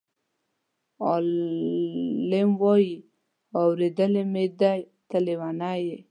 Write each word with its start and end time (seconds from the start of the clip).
عالم 1.05 2.49
وویل: 2.63 3.01
اورېدلی 3.57 4.23
مې 4.31 4.45
دی 4.59 4.77
ته 5.09 5.17
لېونی 5.25 5.75
یې. 5.85 5.95